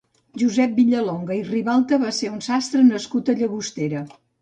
[0.43, 4.07] Josep Vilallonga i Ribalta va ser un sastre nascut a Llagostera.